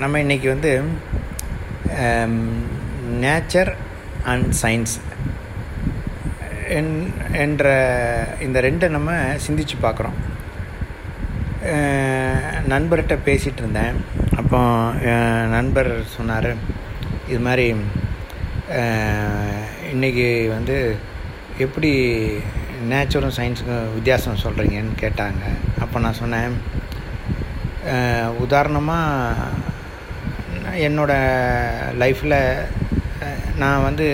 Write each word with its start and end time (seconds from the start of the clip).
நம்ம 0.00 0.18
இன்றைக்கி 0.22 0.48
வந்து 0.52 0.70
நேச்சர் 3.22 3.70
அண்ட் 4.30 4.48
சயின்ஸ் 4.62 4.94
என்ற 7.44 7.64
இந்த 8.46 8.58
ரெண்டை 8.66 8.88
நம்ம 8.96 9.12
சிந்திச்சு 9.46 9.76
பார்க்குறோம். 9.84 10.16
நண்பர்கிட்ட 12.72 13.16
பேசிகிட்டு 13.28 13.62
இருந்தேன். 13.64 13.96
அப்போ 14.40 14.60
நண்பர் 15.56 15.90
சொன்னார் 16.16 16.50
இது 17.30 17.40
மாதிரி 17.46 17.66
இன்றைக்கி 19.94 20.28
வந்து 20.56 20.76
எப்படி 21.66 21.92
நேச்சுரும் 22.92 23.36
சயின்ஸுக்கும் 23.38 23.94
வித்தியாசம் 23.94 24.42
சொல்கிறீங்கன்னு 24.44 25.00
கேட்டாங்க. 25.04 25.44
அப்போ 25.84 25.96
நான் 26.06 26.20
சொன்னேன் 26.22 26.52
உதாரணமாக 28.44 29.64
என்னோடய 30.86 31.94
லைஃப்பில் 32.02 32.38
நான் 33.62 33.84
வந்து 33.88 34.06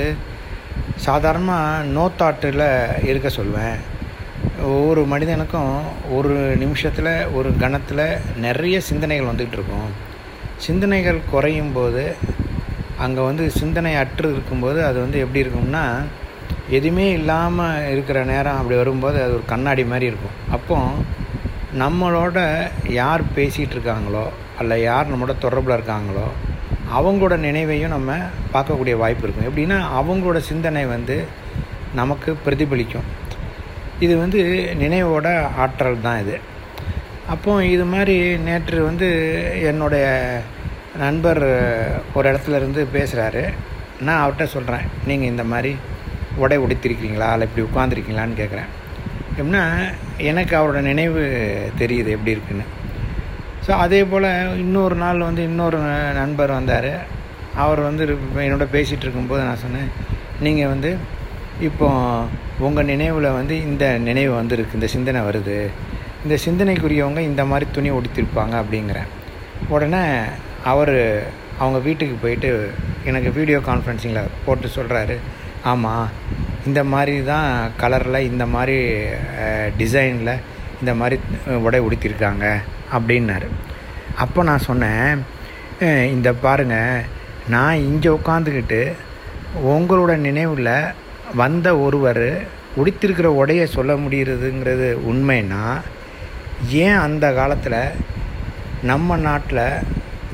சாதாரணமாக 1.07 1.87
நோ 1.97 2.05
தாட்டில் 2.21 2.67
இருக்க 3.11 3.29
சொல்வேன். 3.39 3.77
ஒவ்வொரு 4.71 5.03
மனிதனுக்கும் 5.13 5.75
ஒரு 6.17 6.35
நிமிஷத்தில் 6.63 7.13
ஒரு 7.39 7.51
கணத்தில் 7.63 8.05
நிறைய 8.47 8.77
சிந்தனைகள் 8.91 9.31
வந்துக்கிட்டு 9.31 9.59
இருக்கும். 9.61 9.91
சிந்தனைகள் 10.67 11.21
குறையும் 11.33 11.75
போது 11.79 12.05
அங்கே 13.05 13.23
வந்து 13.29 13.45
சிந்தனை 13.61 13.93
அற்று 14.03 14.29
இருக்கும்போது 14.35 14.81
அது 14.89 14.99
வந்து 15.05 15.23
எப்படி 15.25 15.43
இருக்கும்னா 15.45 15.85
எதுவுமே 16.79 17.07
இல்லாமல் 17.19 17.89
இருக்கிற 17.95 18.19
நேரம் 18.33 18.59
அப்படி 18.61 18.77
வரும்போது 18.83 19.19
அது 19.25 19.35
ஒரு 19.39 19.47
கண்ணாடி 19.53 19.85
மாதிரி 19.93 20.11
இருக்கும். 20.11 20.39
அப்போ 20.57 20.79
நம்மளோட 21.83 22.39
யார் 23.01 23.23
பேசிகிட்டு 23.37 23.77
இருக்காங்களோ 23.77 24.25
அல்ல 24.61 24.73
யார் 24.89 25.11
நம்மளோட 25.11 25.35
தொடர்பில் 25.45 25.77
இருக்காங்களோ 25.77 26.27
அவங்களோட 26.99 27.35
நினைவையும் 27.49 27.95
நம்ம 27.97 28.17
பார்க்கக்கூடிய 28.55 28.95
வாய்ப்பு 29.03 29.25
இருக்கும். 29.27 29.49
எப்படின்னா 29.49 29.79
அவங்களோட 29.99 30.39
சிந்தனை 30.51 30.85
வந்து 30.95 31.17
நமக்கு 32.01 32.31
பிரதிபலிக்கும். 32.45 33.09
இது 34.05 34.15
வந்து 34.23 34.41
நினைவோட 34.83 35.29
ஆற்றல் 35.65 36.05
தான் 36.07 36.21
இது. 36.25 36.37
அப்போ 37.33 37.53
இது 37.75 37.85
மாதிரி 37.93 38.17
நேற்று 38.47 38.79
வந்து 38.89 39.09
என்னுடைய 39.71 40.07
நண்பர் 41.03 41.43
ஒரு 42.17 42.27
இடத்துல 42.31 42.59
இருந்து 42.61 42.81
பேசுகிறாரு 42.97 43.45
நான் 44.07 44.23
அவர்கிட்ட 44.23 44.47
சொல்கிறேன் 44.55 44.87
நீங்கள் 45.09 45.31
இந்த 45.33 45.45
மாதிரி 45.53 45.73
உடை 46.43 46.59
உடைத்திருக்கீங்களா? 46.65 47.29
இல்லை 47.35 47.47
இப்படி 47.49 47.65
உட்காந்துருக்கீங்களான்னு 47.69 48.41
கேட்குறேன் 48.41 48.71
எப்படின்னா 49.37 49.65
எனக்கு 50.31 50.55
அவரோட 50.59 50.81
நினைவு 50.91 51.23
தெரியுது 51.83 52.11
எப்படி 52.17 52.35
இருக்குன்னு. 52.37 52.67
ஸோ 53.65 53.73
அதே 53.85 54.01
போல் 54.11 54.29
இன்னொரு 54.63 54.97
நாள் 55.03 55.27
வந்து 55.29 55.43
இன்னொரு 55.51 55.79
நண்பர் 56.21 56.57
வந்தார். 56.59 56.93
அவர் 57.63 57.81
வந்து 57.89 58.03
என்னோட 58.45 58.67
பேசிகிட்டு 58.75 59.05
இருக்கும்போது 59.07 59.43
நான் 59.49 59.63
சொன்னேன் 59.65 59.91
நீங்கள் 60.47 60.71
வந்து 60.73 60.91
இப்போ 61.69 61.89
உங்கள் 62.67 62.89
நினைவில் 62.93 63.37
வந்து 63.39 63.55
இந்த 63.69 63.85
நினைவு 64.09 64.33
வந்திருக்கு 64.41 64.79
இந்த 64.79 64.89
சிந்தனை 64.95 65.21
வருது. 65.29 65.59
இந்த 66.25 66.37
சிந்தனைக்குரியவங்க 66.47 67.21
இந்த 67.31 67.43
மாதிரி 67.51 67.67
துணி 67.77 67.91
உடுத்திருப்பாங்க 67.99 68.55
அப்படிங்கிறேன். 68.63 69.09
உடனே 69.75 70.03
அவர் 70.73 70.95
அவங்க 71.63 71.79
வீட்டுக்கு 71.87 72.17
போயிட்டு 72.25 72.51
எனக்கு 73.11 73.31
வீடியோ 73.39 73.59
கான்ஃபரன்சிங்கில் 73.71 74.35
போட்டு 74.45 74.69
சொல்கிறாரு 74.77 75.17
ஆமாம் 75.71 76.07
இந்த 76.69 76.81
மாதிரி 76.93 77.17
தான் 77.33 77.49
கலரில் 77.83 78.27
இந்த 78.31 78.45
மாதிரி 78.55 78.77
டிசைனில் 79.81 80.41
இந்த 80.81 80.93
மாதிரி 81.01 81.17
உடை 81.67 81.81
உடுத்திருக்காங்க. 81.87 82.47
அப்படின்னாரு. 82.97 83.49
அப்போ 84.25 84.41
நான் 84.51 84.67
சொன்னேன் 84.69 85.23
இந்த 86.15 86.29
பாருங்கள் 86.45 87.07
நான் 87.55 87.85
இங்கே 87.91 88.11
உட்காந்துக்கிட்டு 88.19 88.81
உங்களோட 89.73 90.13
நினைவில் 90.27 90.75
வந்த 91.41 91.69
ஒருவர் 91.85 92.27
உடுத்திருக்கிற 92.81 93.29
உடையை 93.41 93.67
சொல்ல 93.77 93.93
முடிகிறதுங்கிறது 94.03 94.89
உண்மைன்னா 95.13 95.65
ஏன் 96.85 97.01
அந்த 97.07 97.27
காலத்தில் 97.39 97.81
நம்ம 98.91 99.17
நாட்டில் 99.27 99.67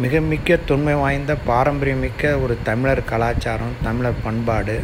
மிக 0.02 0.20
மிக்க 0.30 0.58
தொன்மை 0.68 0.94
வாய்ந்த 1.02 1.32
பாரம்பரியமிக்க 1.50 2.32
ஒரு 2.42 2.54
தமிழர் 2.68 3.08
கலாச்சாரம் 3.12 3.74
தமிழர் 3.86 4.22
பண்பாடு 4.26 4.76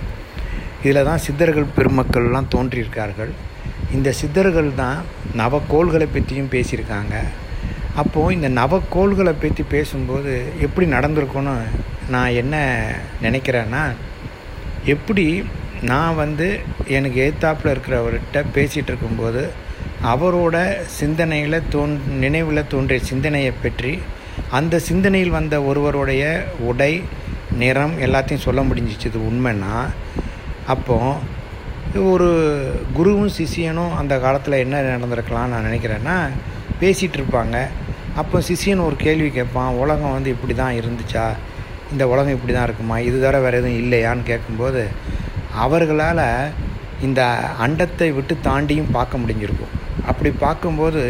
இதில் 0.84 1.06
தான் 1.08 1.22
சித்தர்கள் 1.26 1.74
பெருமக்கள்லாம் 1.76 2.50
தோன்றியிருக்கார்கள். 2.54 3.32
இந்த 3.96 4.08
சித்தர்கள் 4.20 4.70
தான் 4.82 4.98
நவக்கோள்களை 5.40 6.06
பற்றியும் 6.08 6.52
பேசியிருக்காங்க. 6.54 7.14
அப்போது 7.96 8.34
இந்த 8.34 8.48
நவக்கோள்களை 8.48 9.32
பற்றி 9.32 9.62
பேசும்போது 9.62 10.32
எப்படி 10.60 10.86
நடந்திருக்குன்னு 10.86 11.54
நான் 12.10 12.30
என்ன 12.30 12.54
நினைக்கிறேன்னா 13.22 13.82
எப்படி 14.84 15.26
நான் 15.82 16.14
வந்து 16.14 16.46
எனக்கு 16.88 17.18
ஏத்தாப்பில் 17.20 17.72
இருக்கிறவர்கிட்ட 17.74 18.44
பேசிகிட்டு 18.54 18.86
இருக்கும்போது 18.86 19.42
அவரோட 20.02 20.56
சிந்தனையில் 20.86 21.68
தோன் 21.68 21.94
நினைவில் 22.18 22.68
தோன்றிய 22.68 23.00
சிந்தனையை 23.04 23.52
பற்றி 23.52 23.92
அந்த 24.50 24.78
சிந்தனையில் 24.78 25.30
வந்த 25.30 25.62
ஒருவருடைய 25.62 26.24
உடை 26.58 26.92
நிறம் 27.58 27.94
எல்லாத்தையும் 28.00 28.44
சொல்ல 28.46 28.62
முடிஞ்சிச்சு 28.62 29.08
இது 29.10 29.20
உண்மைன்னா 29.30 29.74
அப்போது 30.66 32.02
ஒரு 32.12 32.28
குருவும் 32.96 33.34
சிஷியனும் 33.38 33.94
அந்த 33.94 34.14
காலத்தில் 34.18 34.62
என்ன 34.64 34.82
நடந்திருக்கலாம் 34.82 35.52
நான் 35.52 35.66
நினைக்கிறேன்னா 35.70 36.16
பேசிகிட்டு 36.80 37.18
இருப்பாங்க. 37.18 37.56
அப்போ 38.20 38.38
சிஷியன் 38.48 38.82
ஒரு 38.86 38.96
கேள்வி 39.04 39.28
கேட்பான் 39.36 39.78
உலகம் 39.82 40.14
வந்து 40.16 40.32
இப்படி 40.34 40.54
தான் 40.60 40.76
இருந்துச்சா? 40.80 41.24
இந்த 41.92 42.04
உலகம் 42.12 42.34
இப்படி 42.36 42.52
தான் 42.56 42.66
இருக்குமா? 42.68 42.96
இது 43.06 43.16
தவிர 43.22 43.38
வேறு 43.44 43.58
எதுவும் 43.60 43.78
இல்லையான்னு 43.82 44.28
கேட்கும்போது 44.28 44.82
அவர்களால் 45.64 46.22
இந்த 47.06 47.22
அண்டத்தை 47.64 48.08
விட்டு 48.18 48.34
தாண்டியும் 48.48 48.92
பார்க்க 48.96 49.20
முடிஞ்சிருக்கும். 49.22 49.72
அப்படி 50.10 50.30
பார்க்கும்போது 50.44 51.02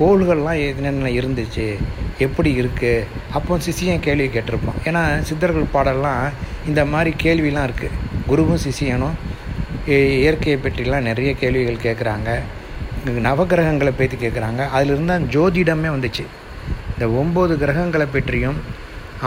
கோள்கள்லாம் 0.00 0.60
என்னென்ன 0.66 1.10
இருந்துச்சு? 1.20 1.66
எப்படி 2.26 2.50
இருக்குது 2.60 3.06
அப்போ 3.38 3.58
சிஷியன் 3.66 4.04
கேள்வி 4.06 4.28
கேட்டிருப்போம் 4.36 4.78
ஏன்னா 4.88 5.02
சித்தர்கள் 5.28 5.74
பாடலாம் 5.74 6.24
இந்த 6.70 6.80
மாதிரி 6.92 7.10
கேள்விலாம் 7.24 7.66
இருக்குது 7.68 7.98
குருவும் 8.30 8.62
சிஷியனும் 8.66 9.18
இயற்கையை 10.22 10.56
பற்றிலாம் 10.62 11.06
நிறைய 11.10 11.30
கேள்விகள் 11.42 11.84
கேட்குறாங்க. 11.86 12.30
நவகிரகங்களை 13.26 13.92
பற்றி 14.00 14.16
கேட்குறாங்க 14.24 14.62
அதிலிருந்து 14.76 15.12
தான் 15.12 15.26
ஜோதிடமே 15.34 15.88
வந்துச்சு. 15.94 16.24
இந்த 16.92 17.06
ஒம்பது 17.20 17.54
கிரகங்களை 17.62 18.06
பற்றியும் 18.14 18.58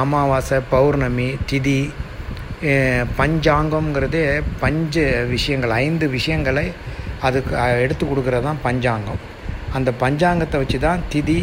அமாவாசை 0.03 0.57
பௌர்ணமி 0.73 1.27
திதி 1.51 1.79
பஞ்சாங்கம்ங்கிறதே 3.19 4.23
பஞ்ச 4.63 5.03
விஷயங்கள் 5.33 5.73
ஐந்து 5.85 6.05
விஷயங்களை 6.15 6.65
அதுக்கு 7.27 7.53
எடுத்து 7.85 8.03
கொடுக்குறது 8.05 8.45
தான் 8.47 8.61
பஞ்சாங்கம். 8.67 9.21
அந்த 9.77 9.89
பஞ்சாங்கத்தை 10.03 10.59
வச்சு 10.61 10.79
தான் 10.87 11.03
திதி 11.13 11.39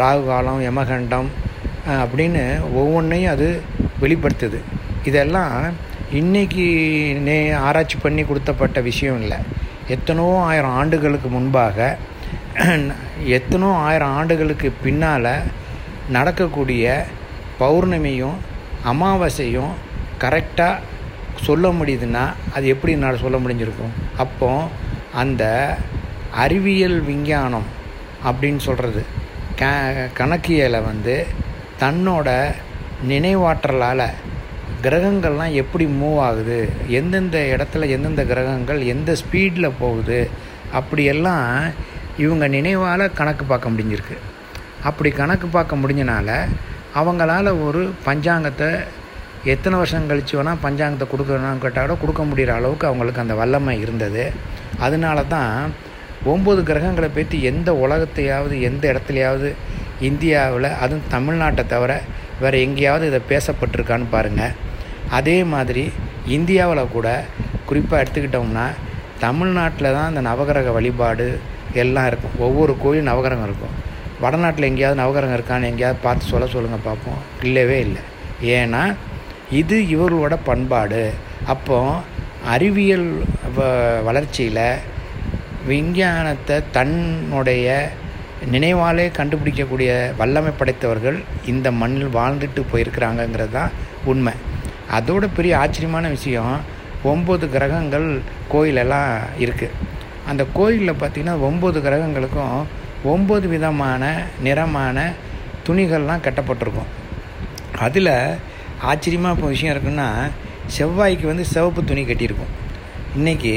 ராகு 0.00 0.24
காலம் 0.30 0.60
யமகண்டம் 0.68 1.30
அப்படின்னு 2.02 2.42
ஒவ்வொன்றையும் 2.80 3.32
அது 3.34 3.48
வெளிப்படுத்துது. 4.02 4.58
இதெல்லாம் 5.08 5.56
இன்றைக்கி 6.20 6.66
நே 7.26 7.36
ஆராய்ச்சி 7.66 7.96
பண்ணி 8.04 8.22
கொடுத்தப்பட்ட 8.28 8.78
விஷயம் 8.90 9.20
இல்லை. 9.22 9.38
எத்தனோ 9.90 10.26
ஆயிரம் 10.44 10.76
ஆண்டுகளுக்கு 10.80 11.28
முன்பாக 11.28 11.78
எத்தனோ 13.36 13.68
ஆயிரம் 13.86 14.14
ஆண்டுகளுக்கு 14.18 14.68
பின்னால் 14.82 15.32
நடக்கக்கூடிய 16.08 16.84
பௌர்ணமியும் 17.60 18.38
அமாவாசையும் 18.92 19.72
கரெக்டாக 20.20 20.82
சொல்ல 21.46 21.66
முடியுதுன்னா 21.68 22.24
அது 22.54 22.64
எப்படி 22.66 22.92
என்னால் 22.92 23.22
சொல்ல 23.24 23.36
முடிஞ்சிருக்கும்? 23.38 23.94
அப்போ 24.16 24.48
அந்த 25.14 25.44
அறிவியல் 26.34 26.98
விஞ்ஞானம் 27.00 27.68
அப்படின்னு 28.24 28.62
சொல்கிறது 28.68 29.02
க 29.60 29.64
கணக்கியலை 30.14 30.80
வந்து 30.82 31.14
தன்னோட 31.80 32.28
நினைவாற்றலால் 33.08 34.06
கிரகங்கள்லாம் 34.84 35.52
எப்படி 35.62 35.84
மூவ் 36.00 36.18
ஆகுது? 36.28 36.58
எந்தெந்த 36.98 37.38
இடத்துல 37.54 37.88
எந்தெந்த 37.94 38.22
கிரகங்கள் 38.24 38.80
எந்த 38.94 39.16
ஸ்பீடில் 39.20 39.76
போகுது? 39.78 40.20
அப்படியெல்லாம் 40.78 41.48
இவங்க 42.24 42.48
நினைவால் 42.48 43.04
கணக்கு 43.18 43.44
பார்க்க 43.44 43.72
முடிஞ்சிருக்கு. 43.74 44.16
அப்படி 44.88 45.10
கணக்கு 45.20 45.46
பார்க்க 45.46 45.80
முடிஞ்சனால 45.82 46.30
அவங்களால 47.00 47.46
ஒரு 47.66 47.82
பஞ்சாங்கத்தை 48.06 48.70
எத்தனை 49.52 49.76
வருஷம் 49.80 50.08
கழிச்சு 50.10 50.34
வேணால் 50.38 50.62
பஞ்சாங்கத்தை 50.64 51.06
கொடுக்கணும்னு 51.10 51.64
கேட்டால் 51.64 52.00
கொடுக்க 52.00 52.22
முடிகிற 52.30 52.54
அளவுக்கு 52.58 52.86
அவங்களுக்கு 52.86 53.22
அந்த 53.24 53.34
வல்லமை 53.34 53.74
இருந்தது. 53.84 54.24
அதனால 54.78 55.22
தான் 55.34 55.54
ஒம்பது 56.32 56.62
கிரகங்களை 56.70 57.08
பற்றி 57.14 57.36
எந்த 57.50 57.70
உலகத்தையாவது 57.84 58.54
எந்த 58.68 58.84
இடத்துலையாவது 58.92 59.50
இந்தியாவில் 60.08 60.76
அதுவும் 60.82 61.08
தமிழ்நாட்டை 61.14 61.64
தவிர 61.66 61.92
வேறு 62.42 62.58
எங்கேயாவது 62.66 63.06
இதை 63.10 63.20
பேசப்பட்டிருக்கான்னு 63.30 64.12
பாருங்கள் 64.16 64.56
அதே 65.10 65.44
மாதிரி 65.44 65.92
இந்தியாவில் 66.26 66.88
கூட 66.92 67.24
குறிப்பாக 67.66 68.02
எடுத்துக்கிட்டோம்னா 68.02 68.66
தமிழ்நாட்டில் 69.18 69.92
தான் 69.92 70.14
இந்த 70.14 70.30
நவகிரக 70.30 70.72
வழிபாடு 70.72 71.40
எல்லாம் 71.72 72.06
இருக்கும். 72.06 72.30
ஒவ்வொரு 72.38 72.76
கோயிலும் 72.78 73.14
நவகிரகம் 73.14 73.42
இருக்கும். 73.42 73.88
வடநாட்டில் 74.20 74.64
எங்கேயாவது 74.64 75.02
நவகிரகம் 75.02 75.38
இருக்கான்னு 75.38 75.64
எங்கேயாவது 75.64 75.98
பார்த்து 76.02 76.26
சொல்ல 76.26 76.46
சொல்லுங்கள் 76.46 76.80
பார்ப்போம் 76.84 77.18
இல்லவே 77.42 77.80
இல்லை. 77.80 78.02
ஏன்னா 78.44 78.94
இது 79.50 79.80
இவர்களோட 79.80 80.36
பண்பாடு. 80.44 81.12
அப்போ 81.46 82.00
அறிவியல் 82.46 83.22
வ- 83.58 84.04
வளர்ச்சியில் 84.04 84.74
விஞ்ஞானத்தை 85.66 86.62
தன்னுடைய 86.72 87.90
நினைவாலே 88.52 89.10
கண்டுபிடிக்கக்கூடிய 89.16 90.16
வல்லமை 90.16 90.52
படைத்தவர்கள் 90.58 91.22
இந்த 91.46 91.72
மண்ணில் 91.72 92.14
வாழ்ந்துட்டு 92.14 92.62
போயிருக்கிறாங்கங்கிறது 92.72 93.50
தான் 93.50 93.70
உண்மை. 94.04 94.32
அதோட 94.96 95.24
பெரிய 95.38 95.52
ஆச்சரியமான 95.62 96.08
விஷயம் 96.16 96.54
ஒம்பது 97.12 97.44
கிரகங்கள் 97.54 98.08
கோயிலெல்லாம் 98.52 99.10
இருக்குது 99.44 99.76
அந்த 100.30 100.42
கோயிலில் 100.58 101.00
பார்த்திங்கன்னா 101.00 101.36
ஒம்பது 101.48 101.78
கிரகங்களுக்கும் 101.86 102.56
ஒம்பது 103.12 103.46
விதமான 103.54 104.02
நிறமான 104.46 104.96
துணிகள்லாம் 105.66 106.24
கட்டப்பட்டிருக்கும். 106.26 106.90
அதில் 107.86 108.14
ஆச்சரியமாக 108.90 109.34
இப்போ 109.36 109.48
விஷயம் 109.54 109.74
இருக்குன்னா 109.74 110.08
செவ்வாய்க்கு 110.76 111.26
வந்து 111.30 111.44
சிவப்பு 111.52 111.80
துணி 111.90 112.02
கட்டியிருக்கும். 112.10 112.52
இன்றைக்கி 113.18 113.54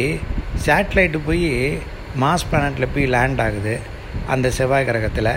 சேட்டலைட்டு 0.66 1.20
போய் 1.28 1.52
மாஸ் 2.22 2.48
பிளானட்டில் 2.50 2.94
போய் 2.96 3.12
லேண்ட் 3.16 3.44
ஆகுது 3.46 3.76
அந்த 4.34 4.48
செவ்வாய் 4.58 4.88
கிரகத்தில். 4.90 5.34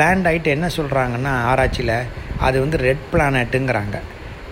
லேண்ட் 0.00 0.26
ஆகிட்டு 0.30 0.50
என்ன 0.56 0.66
சொல்கிறாங்கன்னா 0.76 1.32
ஆராய்ச்சியில் 1.50 1.96
அது 2.46 2.56
வந்து 2.64 2.76
ரெட் 2.86 3.06
பிளானட்டுங்கிறாங்க. 3.12 3.96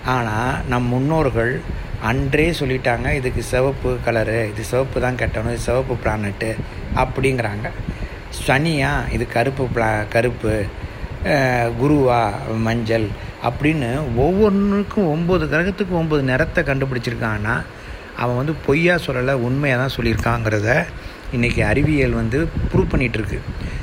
ஆனால் 0.05 0.65
நம் 0.67 0.87
முன்னோர்கள் 0.87 1.61
அன்றே 2.01 2.51
சொல்லிட்டாங்க 2.59 3.13
இதுக்கு 3.13 3.43
சிவப்பு 3.43 3.99
கலரு 4.05 4.49
இது 4.49 4.63
சிவப்பு 4.63 4.99
தான் 5.01 5.15
கட்டணும் 5.15 5.51
இது 5.51 5.57
சிவப்பு 5.57 5.93
பிளானட்டு 5.93 6.55
அப்படிங்கிறாங்க. 6.95 7.71
சனியா 8.47 9.05
இது 9.11 9.27
கருப்பு 9.27 9.63
பிளா 9.63 10.03
கருப்பு 10.09 10.65
குருவா 11.79 12.31
மஞ்சள் 12.57 13.09
அப்படின்னு 13.43 14.15
ஒவ்வொன்றுக்கும் 14.15 15.07
ஒம்பது 15.07 15.47
கிரகத்துக்கும் 15.47 15.99
ஒம்பது 15.99 16.23
நிறத்தை 16.23 16.63
கண்டுபிடிச்சிருக்கான்னா 16.63 17.63
அவன் 18.17 18.35
வந்து 18.35 18.55
பொய்யா 18.65 18.95
சொல்லலை 18.95 19.33
உண்மையாக 19.33 19.81
தான் 19.81 19.95
சொல்லியிருக்காங்கிறத 19.97 20.85
இன்றைக்கி 21.31 21.61
அறிவியல் 21.61 22.11
வந்து 22.11 22.49
ப்ரூவ் 22.73 22.91
பண்ணிகிட்ருக்கு 22.91 23.39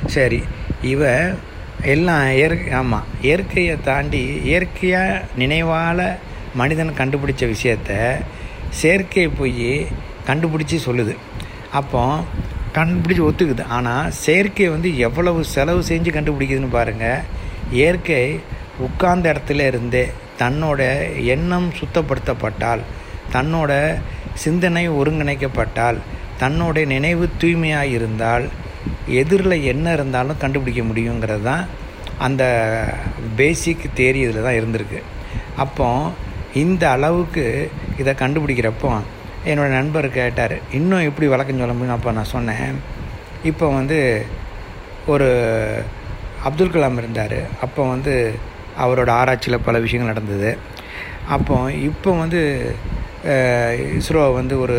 சரி 0.07 0.43
இவன் 0.81 1.37
எல்லாம் 1.83 2.33
இயற்கை 2.33 2.71
ஆமாம் 2.71 3.07
இயற்கையை 3.21 3.81
தாண்டி 3.81 4.19
இயற்கையாக 4.43 5.21
நினைவால் 5.37 6.17
மனிதன் 6.55 6.97
கண்டுபிடிச்ச 6.97 7.43
விஷயத்த 7.53 8.19
செயற்கை 8.69 9.27
போய் 9.27 9.87
கண்டுபிடிச்சி 10.27 10.77
சொல்லுது. 10.85 11.15
அப்போ 11.71 12.19
கண்டுபிடிச்சி 12.73 13.23
ஒத்துக்குது. 13.29 13.65
ஆனால் 13.67 14.11
செயற்கை 14.11 14.69
வந்து 14.69 14.97
எவ்வளவு 14.97 15.43
செலவு 15.43 15.81
செஞ்சு 15.81 16.11
கண்டுபிடிக்குதுன்னு 16.17 16.69
பாருங்கள் 16.69 17.23
இயற்கை 17.71 18.39
உட்கார்ந்த 18.79 19.33
இடத்துல 19.33 19.67
இருந்தே 19.67 20.11
தன்னோட 20.39 20.81
எண்ணம் 21.25 21.73
சுத்தப்படுத்தப்பட்டால் 21.79 22.81
தன்னோட 23.33 23.97
சிந்தனை 24.33 24.89
ஒருங்கிணைக்கப்பட்டால் 24.89 25.97
தன்னோட 26.39 26.85
நினைவு 26.85 27.29
தூய்மையாக 27.37 27.85
இருந்தால் 27.85 28.49
எதிரில் 29.19 29.65
என்ன 29.71 29.93
இருந்தாலும் 29.97 30.41
கண்டுபிடிக்க 30.43 30.81
முடியுங்கிறது 30.89 31.43
தான் 31.49 31.63
அந்த 32.25 32.43
பேசிக் 33.39 33.85
தேரி 33.99 34.19
இதில் 34.25 34.45
தான் 34.47 34.59
இருந்திருக்கு. 34.59 34.99
அப்போ 35.63 35.87
இந்த 36.63 36.83
அளவுக்கு 36.95 37.45
இதை 38.01 38.13
கண்டுபிடிக்கிறப்போ 38.21 38.91
என்னோடய 39.51 39.75
நண்பர் 39.79 40.07
கேட்டார் 40.19 40.55
இன்னும் 40.77 41.07
எப்படி 41.09 41.27
வழக்கம் 41.33 41.61
சொல்ல 41.63 41.75
முடியும்? 41.77 41.97
அப்போ 41.97 42.11
நான் 42.17 42.33
சொன்னேன் 42.35 42.75
இப்போ 43.51 43.67
வந்து 43.79 43.99
ஒரு 45.13 45.29
அப்துல் 46.47 46.73
கலாம் 46.73 46.99
இருந்தார். 47.01 47.39
அப்போ 47.65 47.81
வந்து 47.93 48.13
அவரோட 48.83 49.09
ஆராய்ச்சியில் 49.21 49.65
பல 49.67 49.79
விஷயங்கள் 49.85 50.13
நடந்தது. 50.13 50.51
அப்போ 51.35 51.55
இப்போ 51.89 52.11
வந்து 52.23 52.41
இஸ்ரோ 53.99 54.21
வந்து 54.39 54.55
ஒரு 54.65 54.77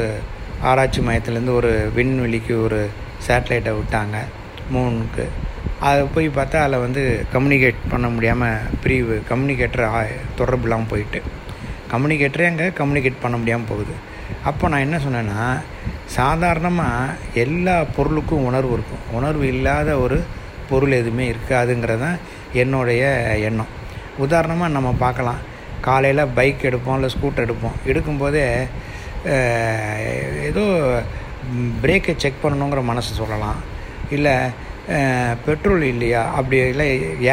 ஆராய்ச்சி 0.71 1.01
மையத்துலேருந்து 1.07 1.55
ஒரு 1.61 1.73
விண்வெளிக்கு 1.97 2.55
ஒரு 2.67 2.81
சேட்டலைட்டை 3.27 3.73
விட்டாங்க 3.79 4.17
மூணுக்கு 4.75 5.25
அதை 5.89 6.03
போய் 6.15 6.27
பார்த்தா 6.37 6.59
அதில் 6.65 6.83
வந்து 6.85 7.03
கம்யூனிகேட் 7.33 7.79
பண்ண 7.93 8.07
முடியாமல் 8.15 8.67
பிரிவு 8.83 9.15
கம்யூனிகேட்டர் 9.31 9.87
தொடர்பு 10.39 10.67
இல்லாமல் 10.67 10.91
போயிட்டு. 10.93 11.21
கம்யூனிகேட்டரே 11.93 12.47
அங்கே 12.51 12.67
கம்யூனிகேட் 12.81 13.23
பண்ண 13.23 13.37
முடியாமல் 13.41 13.71
போகுது. 13.71 13.95
அப்போ 14.49 14.65
நான் 14.73 14.85
என்ன 14.87 14.97
சொன்னேன்னா 15.05 15.47
சாதாரணமாக 16.19 17.17
எல்லா 17.45 17.75
பொருளுக்கும் 17.97 18.47
உணர்வு 18.51 18.73
இருக்கும். 18.77 19.03
உணர்வு 19.19 19.45
இல்லாத 19.55 19.91
ஒரு 20.05 20.19
பொருள் 20.71 20.99
எதுவுமே 21.01 21.25
இருக்காதுங்கிறது 21.33 22.03
தான் 22.05 22.19
என்னுடைய 22.63 23.03
எண்ணம். 23.49 23.73
உதாரணமாக 24.25 24.75
நம்ம 24.77 24.93
பார்க்கலாம். 25.05 25.41
காலையில் 25.87 26.33
பைக் 26.39 26.67
எடுப்போம் 26.69 26.97
இல்லை 26.99 27.11
ஸ்கூட்டர் 27.15 27.47
எடுப்போம். 27.47 27.77
எடுக்கும்போதே 27.91 28.45
ஏதோ 30.51 30.65
பிரேக்கை 31.83 32.15
செக் 32.25 32.43
பண்ணணுங்கிற 32.43 32.83
மனசு 32.91 33.11
சொல்லலாம். 33.21 33.61
இல்லை 34.17 34.35
பெட்ரோல் 35.47 35.85
இல்லையா? 35.93 36.23
அப்படி 36.39 36.57
இல்லை 36.73 36.87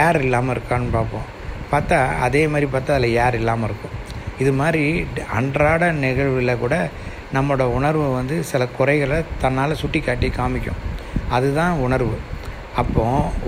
ஏர் 0.04 0.20
இல்லாமல் 0.26 0.54
இருக்கான்னு 0.56 0.96
பார்ப்போம். 0.98 1.28
பார்த்தா 1.72 1.98
அதே 2.26 2.42
மாதிரி 2.54 2.68
பார்த்தா 2.74 2.98
அதில் 2.98 3.18
ஏர் 3.24 3.38
இல்லாமல் 3.40 3.68
இருக்கும். 3.70 3.96
இது 4.42 4.52
மாதிரி 4.60 4.84
அன்றாட 5.38 5.92
நிகழ்வில் 6.04 6.62
கூட 6.64 6.76
நம்மளோட 7.36 7.64
உணர்வு 7.78 8.06
வந்து 8.18 8.36
சில 8.52 8.66
குறைகளை 8.78 9.18
தன்னால் 9.42 9.80
சுட்டி 9.82 10.00
காட்டி 10.02 10.28
காமிக்கும். 10.38 10.80
அதுதான் 11.38 11.74
உணர்வு. 11.86 12.18
அப்போ 12.82 13.04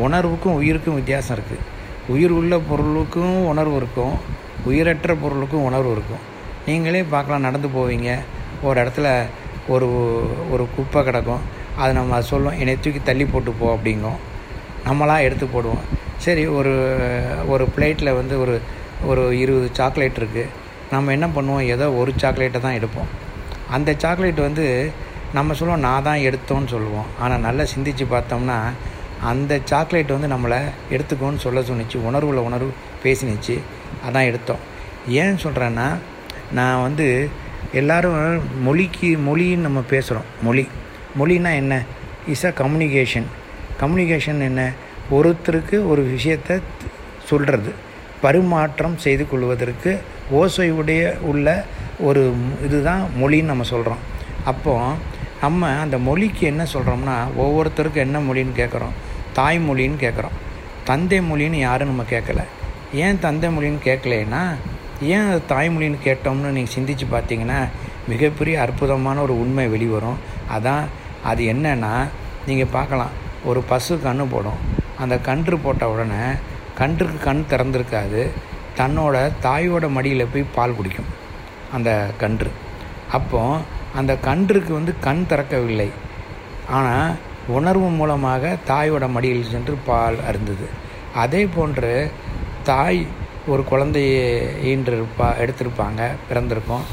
உணர்வுக்கும் 0.06 0.58
உயிருக்கும் 0.60 0.98
வித்தியாசம் 1.00 1.36
இருக்குது 1.38 1.68
உயிர் 2.14 2.34
உள்ள 2.40 2.54
பொருளுக்கும் 2.70 3.38
உணர்வு 3.52 3.76
இருக்கும். 3.82 4.16
உயிரற்ற 4.70 5.12
பொருளுக்கும் 5.24 5.68
உணர்வு 5.70 5.92
இருக்கும். 5.96 6.24
நீங்களே 6.66 7.02
பார்க்கலாம் 7.14 7.46
நடந்து 7.48 7.70
போவீங்க. 7.78 8.10
ஒரு 8.68 8.78
இடத்துல 8.82 9.08
ஒரு 9.68 9.90
ஒரு 10.52 10.68
குப்பை 10.76 11.04
கிடக்கும். 11.04 11.44
அது 11.78 11.94
நம்ம 11.94 12.22
சொல்லுவோம் 12.22 12.60
என்னை 12.60 12.80
தூக்கி 12.80 13.02
தள்ளி 13.04 13.26
போட்டு 13.26 13.52
போ 13.52 13.68
அப்படிங்கும். 13.76 14.20
நம்மளாக 14.86 15.26
எடுத்து 15.28 15.46
போடுவோம். 15.46 15.84
சரி 16.18 16.48
ஒரு 16.48 16.74
ஒரு 17.48 17.68
பிளேட்டில் 17.76 18.18
வந்து 18.20 18.36
ஒரு 18.40 18.62
ஒரு 19.06 19.38
இருபது 19.40 19.70
சாக்லேட் 19.74 20.20
இருக்குது 20.22 20.46
நம்ம 20.92 21.12
என்ன 21.12 21.28
பண்ணுவோம்? 21.28 21.66
ஏதோ 21.76 21.92
ஒரு 21.92 22.12
சாக்லேட்டை 22.18 22.62
தான் 22.62 22.78
எடுப்போம். 22.80 23.10
அந்த 23.70 23.96
சாக்லேட் 23.98 24.40
வந்து 24.40 24.66
நம்ம 25.34 25.54
சொல்லுவோம் 25.54 25.86
நான் 25.88 26.04
தான் 26.04 26.24
எடுத்தோன்னு 26.30 26.66
சொல்லுவோம். 26.66 27.06
ஆனால் 27.20 27.40
நல்லா 27.40 27.64
சிந்திச்சு 27.64 28.06
பார்த்தோம்னா 28.16 28.58
அந்த 29.30 29.60
சாக்லேட் 29.66 30.16
வந்து 30.16 30.30
நம்மளை 30.36 30.60
எடுத்துக்கோன்னு 30.92 31.44
சொல்ல 31.46 31.60
சொன்னிச்சு. 31.60 31.98
உணர்வுல 32.10 32.44
உணர்வு 32.50 32.72
பேசினுச்சு. 33.04 33.60
அதான் 34.08 34.28
எடுத்தோம். 34.32 34.60
ஏன் 35.08 35.42
சொல்கிறேன்னா 35.44 35.98
நான் 36.52 36.82
வந்து 36.82 37.30
எல்லாரும் 37.74 38.44
மொழிக்கு 38.64 39.18
மொழின்னு 39.18 39.68
நம்ம 39.68 39.84
பேசுகிறோம் 39.90 40.30
மொழி. 40.44 40.68
மொழினா 41.20 41.54
என்ன? 41.54 41.84
இஸ் 42.28 42.46
அ 42.46 42.50
கம்யூனிகேஷன் 42.50 43.26
கம்யூனிகேஷன் 43.82 44.42
என்ன? 44.42 44.72
ஒருத்தருக்கு 45.12 45.88
ஒரு 45.88 46.02
விஷயத்தை 46.02 46.60
சொல்கிறது 47.26 47.72
பரிமாற்றம் 48.22 48.98
செய்து 48.98 49.30
கொள்வதற்கு 49.30 50.00
ஓசையுடைய 50.34 51.20
உள்ள 51.22 51.66
ஒரு 52.00 52.34
இதுதான் 52.66 53.04
மொழின்னு 53.20 53.52
நம்ம 53.52 53.64
சொல்கிறோம் 53.64 54.02
அப்போ 54.44 54.74
நம்ம 55.42 55.70
அந்த 55.80 55.98
மொழிக்கு 55.98 56.48
என்ன 56.48 56.64
சொல்கிறோம்னா 56.74 57.16
ஒவ்வொருத்தருக்கும் 57.38 58.06
என்ன 58.08 58.20
மொழின்னு 58.20 58.54
கேட்குறோம் 58.56 58.96
தாய்மொழின்னு 59.36 60.00
கேட்குறோம் 60.00 60.38
தந்தை 60.84 61.20
மொழின்னு 61.20 61.60
யாரும் 61.60 61.88
நம்ம 61.88 62.04
கேட்கல 62.10 62.44
ஏன் 62.94 63.20
தந்தை 63.20 63.50
மொழின்னு 63.50 63.82
கேட்கலேன்னா 63.84 64.44
ஏன் 65.16 65.28
அது 65.30 65.42
தாய்மொழின்னு 65.50 66.00
கேட்டோம்னு 66.06 66.56
நீங்கள் 66.58 66.74
சிந்திச்சு 66.76 67.06
பார்த்தீங்கன்னா 67.14 67.60
மிகப்பெரிய 68.08 68.62
அற்புதமான 68.62 69.22
ஒரு 69.22 69.34
உண்மை 69.44 69.68
வெளிவரும். 69.68 70.18
அதான் 70.56 70.84
அது 71.30 71.42
என்னன்னா 71.54 71.94
நீங்கள் 72.48 72.74
பார்க்கலாம் 72.78 73.14
ஒரு 73.50 73.60
பசு 73.72 73.94
கன்று 74.02 74.26
போடும். 74.26 74.62
அந்த 74.98 75.16
கன்று 75.28 75.58
போட்ட 75.58 75.90
உடனே 75.90 76.24
கன்றுக்கு 76.80 77.18
கண் 77.28 77.46
திறந்திருக்காது. 77.52 78.22
தன்னோட 78.80 79.16
தாயோட 79.46 79.86
மடியில் 79.96 80.32
போய் 80.34 80.52
பால் 80.56 80.76
குடிக்கும் 80.76 81.10
அந்த 81.76 81.90
கன்று. 82.22 82.52
அப்போ 83.18 83.42
அந்த 84.00 84.14
கன்றுக்கு 84.28 84.72
வந்து 84.74 84.94
கண் 85.00 85.26
திறக்கவில்லை. 85.30 85.90
ஆனால் 86.78 87.16
உணர்வு 87.48 87.90
மூலமாக 87.90 88.54
தாயோட 88.68 89.06
மடியில் 89.16 89.50
சென்று 89.54 89.76
பால் 89.86 90.18
அருந்தது. 90.28 90.68
அதே 91.24 91.42
போன்று 91.46 92.12
தாய் 92.64 93.02
ஒரு 93.50 93.62
குழந்தைய 93.70 94.18
ஈன்றிருப்பா 94.72 95.28
எடுத்திருப்பாங்க 95.44 96.02
பிறந்திருக்கும். 96.28 96.84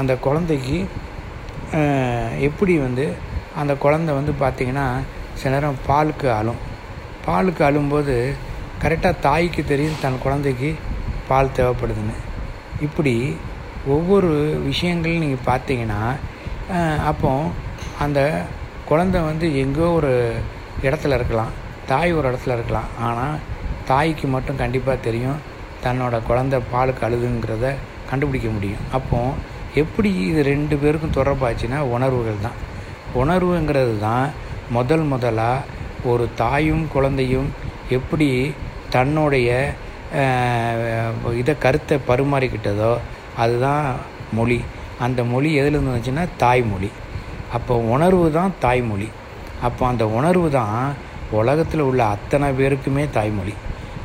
அந்த 0.00 0.12
குழந்தைக்கு 0.26 0.76
எப்படி 2.48 2.74
வந்து 2.86 3.04
அந்த 3.60 3.72
குழந்தை 3.84 4.12
வந்து 4.18 4.32
பார்த்திங்கன்னா 4.42 4.86
சில 5.40 5.52
நேரம் 5.54 5.80
பாலுக்கு 5.88 6.28
அழும். 6.38 6.60
பாலுக்கு 7.26 7.62
அழும்போது 7.68 8.16
கரெக்டாக 8.82 9.22
தாய்க்கு 9.26 9.62
தெரியும் 9.72 10.00
தன் 10.04 10.22
குழந்தைக்கு 10.24 10.70
பால் 11.28 11.54
தேவைப்படுதுன்னு. 11.58 12.16
இப்படி 12.86 13.14
ஒவ்வொரு 13.96 14.30
விஷயங்கள் 14.70 15.22
நீங்கள் 15.24 15.46
பார்த்தீங்கன்னா 15.50 16.00
அப்போ 17.10 17.30
அந்த 18.04 18.20
குழந்தை 18.90 19.20
வந்து 19.30 19.46
எங்கோ 19.62 19.88
ஒரு 19.98 20.12
இடத்துல 20.86 21.16
இருக்கலாம் 21.18 21.54
தாய் 21.90 22.12
ஒரு 22.18 22.26
இடத்துல 22.30 22.56
இருக்கலாம். 22.58 22.90
ஆனால் 23.06 23.40
தாய்க்கு 23.90 24.26
மட்டும் 24.34 24.60
கண்டிப்பாக 24.62 25.04
தெரியும். 25.08 25.40
தன்னோட 25.84 26.14
குழந்த 26.28 26.56
பாலுக்கு 26.72 27.04
அழுதுங்கிறத 27.08 27.66
கண்டுபிடிக்க 28.10 28.48
முடியும். 28.56 28.84
அப்போது 28.96 29.38
எப்படி 29.82 30.10
இது 30.30 30.40
ரெண்டு 30.52 30.74
பேருக்கும் 30.82 31.16
தொடர்பாச்சுன்னா 31.18 31.78
உணர்வுகள் 31.96 32.44
தான். 32.46 32.58
உணர்வுங்கிறது 33.20 33.94
தான் 34.08 34.26
முதல் 34.76 35.06
முதலாக 35.12 35.80
ஒரு 36.10 36.24
தாயும் 36.42 36.84
குழந்தையும் 36.94 37.48
எப்படி 37.96 38.28
தன்னுடைய 38.94 39.48
இதை 41.40 41.54
கருத்தை 41.64 41.96
பரிமாறிக்கிட்டதோ 42.10 42.92
அதுதான் 43.42 43.86
மொழி. 44.38 44.58
அந்த 45.04 45.20
மொழி 45.32 45.50
எதில் 45.60 45.76
இருந்துச்சுன்னா 45.78 46.24
தாய்மொழி. 46.42 46.90
அப்போ 47.56 47.74
உணர்வு 47.94 48.26
தான் 48.38 48.52
தாய்மொழி. 48.64 49.08
அப்போ 49.66 49.82
அந்த 49.90 50.04
உணர்வு 50.18 50.48
தான் 50.58 50.76
உலகத்தில் 51.40 51.86
உள்ள 51.88 52.02
அத்தனை 52.14 52.48
பேருக்குமே 52.58 53.04
தாய்மொழி. 53.16 53.54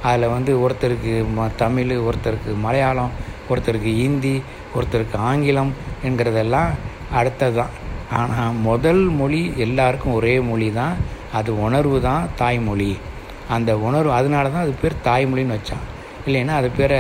அதில் 0.08 0.34
வந்து 0.36 0.52
ஒருத்தருக்கு 0.64 1.14
ம 1.38 1.48
தமிழ் 1.62 1.94
ஒருத்தருக்கு 2.08 2.52
மலையாளம் 2.66 3.14
ஒருத்தருக்கு 3.52 3.92
ஹிந்தி 4.02 4.36
ஒருத்தருக்கு 4.78 5.18
ஆங்கிலம் 5.30 5.72
என்கிறதெல்லாம் 6.08 6.72
அடுத்தது 7.20 7.56
தான் 7.60 7.74
ஆனால் 8.18 8.58
முதல் 8.68 9.04
மொழி 9.20 9.42
எல்லாருக்கும் 9.66 10.18
ஒரே 10.20 10.34
மொழி 10.50 10.68
தான் 10.80 10.96
அது 11.38 11.52
உணர்வு 11.66 11.98
தான் 12.10 12.24
தாய்மொழி. 12.42 12.92
அந்த 13.56 13.72
உணர்வு 13.88 14.12
அதனால 14.20 14.46
தான் 14.54 14.66
அது 14.66 14.74
பேர் 14.82 14.96
தாய்மொழின்னு 15.08 15.56
வச்சான். 15.58 15.86
இல்லைன்னா 16.28 16.54
அது 16.60 16.70
பேரை 16.80 17.00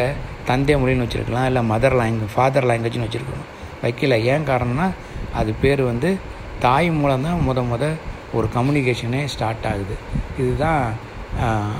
தந்தை 0.49 0.75
மொழின்னு 0.81 1.05
வச்சுருக்கலாம் 1.05 1.47
இல்லை 1.49 1.61
மதர் 1.71 1.97
லாங்குவேஜ் 2.01 2.33
ஃபாதர் 2.35 2.67
லாங்குவேஜ்னு 2.69 3.05
வச்சுருக்கணும். 3.05 3.47
வைக்கல 3.83 4.17
ஏன் 4.33 4.47
காரணம்னா 4.51 4.87
அது 5.39 5.51
பேர் 5.63 5.83
வந்து 5.91 6.09
தாய் 6.65 6.89
மூலம் 6.99 7.25
தான் 7.27 7.43
முத 7.47 7.61
முத 7.71 7.83
ஒரு 8.37 8.47
கம்யூனிகேஷனே 8.55 9.21
ஸ்டார்ட் 9.33 9.67
ஆகுது. 9.71 9.95
இதுதான் 10.41 10.81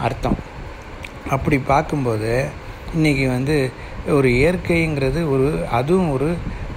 அர்த்தம். 0.08 0.38
அப்படி 1.36 1.58
பார்க்கும்போது 1.72 2.32
இன்றைக்கி 2.98 3.26
வந்து 3.36 3.56
ஒரு 4.18 4.28
இயற்கைங்கிறது 4.40 5.20
ஒரு 5.34 5.48
அதுவும் 5.78 6.12
ஒரு 6.16 6.28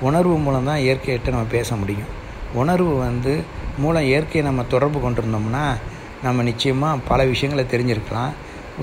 உணர்வு 0.09 0.37
மூலம் 0.45 0.69
தான் 0.69 0.83
இயற்கையிட்ட 0.87 1.35
நம்ம 1.35 1.50
பேச 1.57 1.76
முடியும். 1.80 2.11
உணர்வு 2.61 2.92
வந்து 2.99 3.33
மூலம் 3.83 4.07
இயற்கையை 4.11 4.42
நம்ம 4.49 4.62
தொடர்பு 4.75 4.99
கொண்டிருந்தோம்னா 5.04 5.64
நம்ம 6.23 6.42
நிச்சயமாக 6.42 7.02
பல 7.11 7.25
விஷயங்களை 7.33 7.64
தெரிஞ்சிருக்கலாம். 7.75 8.33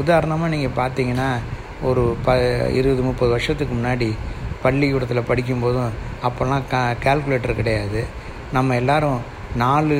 உதாரணமாக 0.01 0.51
நீங்கள் 0.55 0.77
பார்த்தீங்கன்னா 0.79 1.29
ஒரு 1.87 2.03
ப 2.25 2.35
இருபது 2.79 3.01
முப்பது 3.07 3.31
வருஷத்துக்கு 3.35 3.73
முன்னாடி 3.75 4.09
பள்ளிக்கூடத்தில் 4.63 5.29
படிக்கும்போதும் 5.31 5.91
அப்போல்லாம் 6.27 6.63
கா 6.71 6.81
கால்குலேட்டர் 7.05 7.59
கிடையாது. 7.59 8.01
நம்ம 8.55 8.75
எல்லோரும் 8.81 9.19
நாலு 9.63 9.97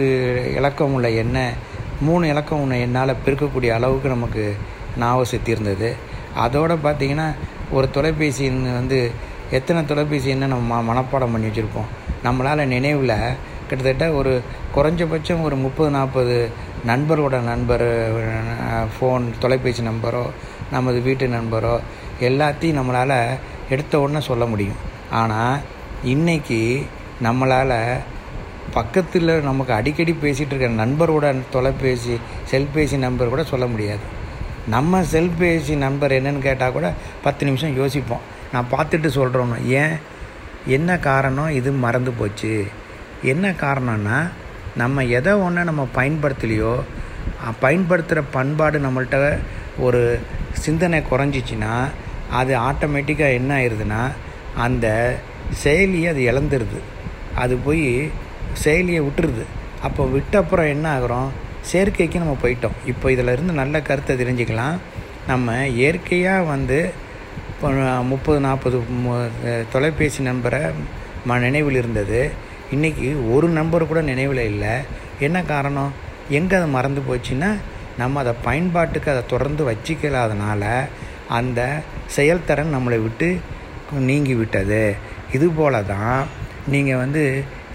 இலக்கம் 0.59 0.95
உள்ள 0.97 1.09
எண்ணெய் 1.23 1.53
மூணு 2.07 2.23
இலக்கம் 2.27 2.61
உள்ள 2.63 2.75
எண்ணால் 2.87 3.21
பெருக்கக்கூடிய 3.25 3.69
அளவுக்கு 3.77 4.09
நமக்கு 4.15 4.43
ஞாபகம் 5.01 5.31
சக்தி 5.31 5.53
இருந்தது 5.55 5.89
அதோடு 6.43 6.75
பார்த்திங்கன்னா 6.85 7.27
ஒரு 7.77 7.87
தொலைபேசி 7.95 8.45
வந்து 8.79 8.99
எத்தனை 9.57 9.79
தொலைபேசி 9.85 10.29
என்ன 10.35 10.47
நம்ம 10.53 10.81
மனப்பாடம் 10.89 11.33
பண்ணி 11.33 11.49
வச்சுருப்போம். 11.49 11.91
நம்மளால் 12.25 12.71
நினைவில் 12.73 13.15
கிட்டத்தட்ட 13.69 14.05
ஒரு 14.19 14.33
குறைஞ்சபட்சம் 14.75 15.45
ஒரு 15.47 15.55
முப்பது 15.63 15.89
நாற்பது 15.95 16.35
நண்பரோட 16.89 17.35
நண்பர் 17.51 17.87
ஃபோன் 18.95 19.25
தொலைபேசி 19.43 19.81
நம்பரோ 19.89 20.25
நமது 20.75 20.99
வீட்டு 21.07 21.25
நண்பரோ 21.37 21.73
எல்லாத்தையும் 22.29 22.77
நம்மளால் 22.79 23.17
எடுத்த 23.73 23.99
உடனே 24.03 24.21
சொல்ல 24.29 24.45
முடியும். 24.45 24.79
ஆனால் 25.21 25.57
இன்றைக்கி 26.13 26.61
நம்மளால் 27.27 27.77
பக்கத்தில் 28.77 29.31
நமக்கு 29.49 29.73
அடிக்கடி 29.73 30.13
பேசிகிட்டு 30.23 30.53
இருக்க 30.55 30.83
நண்பரோட 30.83 31.27
தொலைபேசி 31.55 32.15
செல்பேசி 32.51 32.97
நம்பர் 33.05 33.33
கூட 33.33 33.43
சொல்ல 33.53 33.67
முடியாது. 33.73 34.05
நம்ம 34.67 35.01
செல்பேசி 35.11 35.75
நண்பர் 35.77 36.11
என்னன்னு 36.11 36.39
கேட்டால் 36.39 36.71
கூட 36.71 36.87
பத்து 37.23 37.45
நிமிஷம் 37.45 37.75
யோசிப்போம். 37.75 38.25
நான் 38.51 38.71
பார்த்துட்டு 38.71 39.09
சொல்கிறோன்னு 39.17 39.65
ஏன்? 39.65 39.95
என்ன 40.65 40.99
காரணம்? 40.99 41.49
இது 41.59 41.71
மறந்து 41.71 42.11
போச்சு. 42.11 42.65
என்ன 43.23 43.51
காரணம்னா 43.51 44.17
நம்ம 44.75 45.05
எதை 45.05 45.33
ஒன்று 45.33 45.63
நம்ம 45.63 45.87
பயன்படுத்தலையோ 45.95 46.73
பயன்படுத்துகிற 47.59 48.21
பண்பாடு 48.31 48.79
நம்மள்கிட்ட 48.79 49.39
ஒரு 49.79 50.19
சிந்தனை 50.53 50.99
குறைஞ்சிச்சின்னா 51.11 51.73
அது 52.31 52.53
ஆட்டோமேட்டிக்காக 52.59 53.39
என்ன 53.39 53.51
ஆயிடுதுன்னா 53.57 54.03
அந்த 54.57 54.87
செயலியை 55.63 56.09
அது 56.09 56.21
இழந்துருது. 56.31 56.79
அது 57.35 57.55
போய் 57.55 58.11
செயலியை 58.63 59.01
விட்டுருது. 59.07 59.43
அப்போ 59.81 60.09
விட்டப்புறம் 60.15 60.71
என்ன 60.75 60.99
ஆகிறோம்? 60.99 61.29
செயற்கைக்கு 61.71 62.21
நம்ம 62.23 62.35
போயிட்டோம். 62.43 62.75
இப்போ 62.91 63.05
இதில் 63.15 63.33
இருந்து 63.35 63.53
நல்ல 63.61 63.81
கருத்தை 63.89 64.13
தெரிஞ்சுக்கலாம். 64.21 64.77
நம்ம 65.31 65.55
இயற்கையாக 65.79 66.49
வந்து 66.53 66.79
இப்போ 67.51 67.69
முப்பது 68.11 68.39
நாற்பது 68.47 68.77
தொலைபேசி 69.73 70.21
நம்பரை 70.29 70.61
ம 71.29 71.37
நினைவில் 71.45 71.79
இருந்தது. 71.81 72.21
இன்றைக்கி 72.75 73.07
ஒரு 73.35 73.47
நம்பர் 73.57 73.89
கூட 73.91 74.01
நினைவில் 74.11 74.43
இல்லை. 74.51 74.75
என்ன 75.27 75.37
காரணம்? 75.53 75.91
எங்கே 76.37 76.55
அது 76.59 76.67
மறந்து 76.77 77.01
போச்சுன்னா 77.09 77.49
நம்ம 78.01 78.19
அதை 78.23 78.33
பயன்பாட்டுக்கு 78.47 79.09
அதை 79.13 79.23
தொடர்ந்து 79.33 79.63
வச்சிக்கலாதனால 79.69 80.63
அந்த 81.37 81.61
செயல்திறன் 82.17 82.75
நம்மளை 82.75 82.97
விட்டு 83.05 83.29
நீங்கி 84.09 84.35
விட்டது. 84.41 84.83
இதுபோல 85.37 85.81
தான் 85.93 86.19
நீங்கள் 86.73 87.01
வந்து 87.03 87.23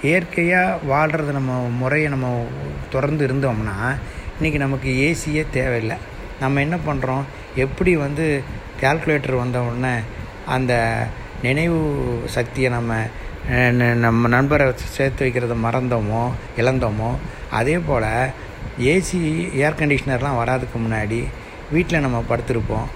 இயற்கையாக 0.09 0.78
வாழ்கிறது 0.90 1.32
நம்ம 1.38 1.59
முறையை 1.80 2.06
நம்ம 2.14 2.28
தொடர்ந்து 2.94 3.26
இருந்தோம்னா 3.26 3.76
இன்றைக்கி 4.37 4.59
நமக்கு 4.64 4.90
ஏசியே 5.09 5.42
தேவையில்லை. 5.56 5.97
நம்ம 6.40 6.61
என்ன 6.61 6.76
பண்ணுறோம் 6.87 7.25
எப்படி 7.64 7.92
வந்து 7.97 8.25
கால்குலேட்டர் 8.80 9.42
வந்த 9.42 9.59
உடனே 9.68 9.94
அந்த 10.54 10.73
நினைவு 11.42 11.80
சக்தியை 12.37 12.71
நம்ம 12.76 12.94
நம்ம 14.04 14.28
நண்பரை 14.35 14.66
சேர்த்து 14.97 15.26
வைக்கிறத 15.26 15.54
மறந்தோமோ 15.66 16.25
இழந்தோமோ 16.61 17.11
அதே 17.59 17.76
போல் 17.87 18.09
ஏசி 18.90 19.21
ஏர் 19.62 19.78
கண்டிஷ்னர்லாம் 19.80 20.40
வராதுக்கு 20.40 20.78
முன்னாடி 20.85 21.21
வீட்டில் 21.75 22.04
நம்ம 22.06 22.18
படுத்திருப்போம். 22.28 22.88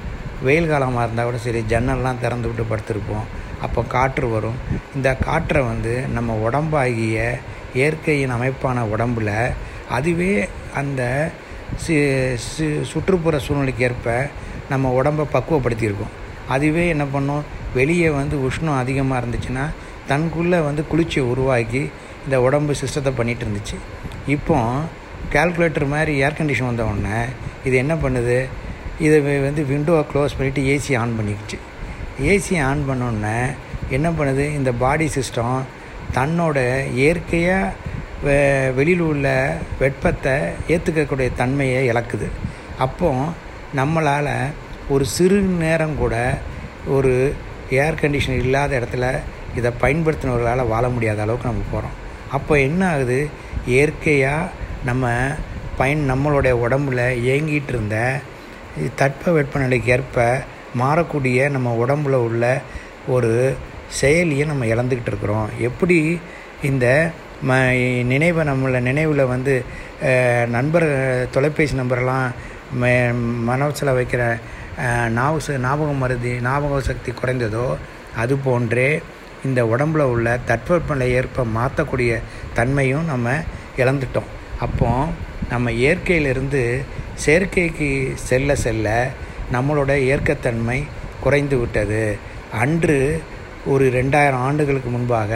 வெயில் 0.44 0.70
காலமாக 0.72 1.04
இருந்தால் 1.06 1.28
கூட 1.28 1.38
சரி 1.46 1.60
ஜன்னல்லாம் 1.72 2.20
திறந்து 2.22 2.48
விட்டு 2.48 2.64
படுத்திருப்போம். 2.70 3.26
அப்போ 3.66 3.80
காற்று 3.94 4.26
வரும். 4.34 4.58
இந்த 4.96 5.08
காற்றை 5.26 5.60
வந்து 5.70 5.94
நம்ம 6.16 6.36
உடம்பாகிய 6.46 7.18
இயற்கையின் 7.80 8.34
அமைப்பான 8.36 8.84
உடம்பில் 8.94 9.34
அதுவே 9.96 10.32
அந்த 10.80 11.02
சுற்றுப்புற 12.90 13.36
சூழ்நிலைக்கு 13.46 13.84
ஏற்ப 13.88 14.14
நம்ம 14.72 14.90
உடம்பை 14.98 15.24
பக்குவப்படுத்தியிருக்கோம். 15.34 16.12
அதுவே 16.54 16.84
என்ன 16.94 17.04
பண்ணும்? 17.14 17.44
வெளியே 17.78 18.08
வந்து 18.20 18.36
உஷ்ணம் 18.48 18.80
அதிகமாக 18.82 19.20
இருந்துச்சுன்னா 19.22 19.64
தனக்குள்ளே 20.10 20.58
வந்து 20.68 20.82
குளிர்ச்சியை 20.90 21.24
உருவாக்கி 21.32 21.82
இந்த 22.24 22.36
உடம்பு 22.46 22.72
சிஸ்டத்தை 22.82 23.12
பண்ணிகிட்டு 23.18 23.44
இருந்துச்சு. 23.46 23.76
இப்போ 24.34 24.56
கால்குலேட்டர் 25.34 25.86
மாதிரி 25.94 26.12
ஏர் 26.24 26.38
கண்டிஷன் 26.38 26.70
வந்த 26.70 26.84
உடனே 26.90 27.18
இது 27.68 27.76
என்ன 27.82 27.94
பண்ணுது? 28.04 28.38
இதை 29.04 29.18
வந்து 29.46 29.62
விண்டோவை 29.70 30.02
க்ளோஸ் 30.10 30.36
பண்ணிவிட்டு 30.38 30.62
ஏசி 30.72 30.92
ஆன் 30.98 31.16
பண்ணிக்கிச்சு. 31.18 31.58
ஏசி 32.30 32.54
ஆன் 32.68 32.82
பண்ணோடனே 32.88 33.38
என்ன 33.96 34.08
பண்ணுது? 34.10 34.44
இந்த 34.58 34.70
பாடி 34.82 35.10
சிஸ்டம் 35.16 35.58
தன்னோட 36.14 36.58
இயற்கையாக 37.00 37.72
வெ 38.26 38.36
வெளியில் 38.76 39.00
உள்ள 39.00 39.26
வெப்பத்தை 39.78 40.34
ஏற்றுக்கக்கூடிய 40.74 41.28
தன்மையை 41.40 41.80
இழக்குது. 41.90 42.28
அப்போ 42.78 43.08
நம்மளால் 43.76 44.32
ஒரு 44.88 45.04
சிறு 45.04 45.40
நேரம் 45.64 45.96
கூட 45.98 46.16
ஒரு 46.96 47.12
ஏர் 47.82 48.00
கண்டிஷன் 48.02 48.40
இல்லாத 48.44 48.80
இடத்துல 48.80 49.06
இதை 49.58 49.70
பயன்படுத்தினவர்களால் 49.82 50.70
வாழ 50.72 50.88
முடியாத 50.88 51.22
அளவுக்கு 51.22 51.50
நம்ம 51.50 51.66
போகிறோம் 51.72 51.96
அப்போ 52.36 52.54
என்ன 52.60 52.80
ஆகுது? 52.92 53.18
இயற்கையாக 53.66 54.50
நம்ம 54.84 55.04
பயன் 55.76 56.02
நம்மளுடைய 56.10 56.54
உடம்புல 56.64 57.02
இயங்கிட்டு 57.26 57.72
இருந்த 57.74 57.96
தட்ப 59.00 59.32
வெப்பநிலைக்கு 59.36 59.90
ஏற்ப 59.96 60.24
மாறக்கூடிய 60.80 61.48
நம்ம 61.50 61.74
உடம்பில் 61.82 62.16
உள்ள 62.26 62.44
ஒரு 63.14 63.32
செயலியை 64.00 64.44
நம்ம 64.46 64.66
இழந்துக்கிட்டு 64.72 65.10
இருக்கிறோம். 65.12 65.48
எப்படி 65.68 65.98
இந்த 66.62 66.86
ம 67.48 67.54
நினைவை 68.12 68.42
நம்மளை 68.48 68.80
நினைவில் 68.80 69.30
வந்து 69.34 69.54
நண்பர் 70.56 70.86
தொலைபேசி 71.30 71.74
நம்பரெல்லாம் 71.76 72.26
ம 72.80 72.92
மனசில் 73.50 73.96
வைக்கிற 73.98 74.22
ஞாபக 75.18 75.58
ஞாபகம் 75.66 76.02
மருதி 76.04 76.32
ஞாபக 76.46 76.80
சக்தி 76.80 77.10
குறைந்ததோ 77.12 77.66
அது 78.16 78.34
போன்றே 78.46 78.88
இந்த 79.44 79.60
உடம்புல 79.64 80.04
உள்ள 80.14 80.38
தட்பவெப்பநிலை 80.48 81.08
ஏற்ப 81.20 81.44
மாற்றக்கூடிய 81.56 82.12
தன்மையும் 82.54 83.04
நம்ம 83.04 83.36
இழந்துட்டோம். 83.76 84.30
அப்போ 84.64 84.90
நம்ம 85.50 85.70
இயற்கையிலிருந்து 85.70 86.62
செயற்கைக்கு 87.24 87.88
செல்ல 88.28 88.56
செல்ல 88.64 88.88
நம்மளோட 89.54 89.92
இயற்கைத்தன்மை 90.06 90.78
குறைந்து 91.24 91.56
விட்டது. 91.60 92.02
அன்று 92.62 92.98
ஒரு 93.72 93.84
ரெண்டாயிரம் 93.98 94.44
ஆண்டுகளுக்கு 94.48 94.90
முன்பாக 94.96 95.32